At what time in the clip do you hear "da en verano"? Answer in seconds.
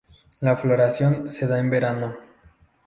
1.45-2.17